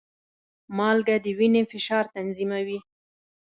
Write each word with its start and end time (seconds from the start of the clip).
مالګه 0.77 1.15
د 1.25 1.27
وینې 1.37 1.63
فشار 1.71 2.05
تنظیموي. 2.15 2.79